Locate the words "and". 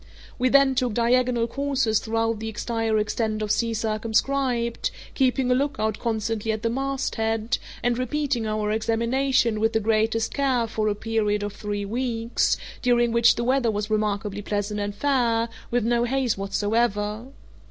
7.83-7.99, 14.79-14.95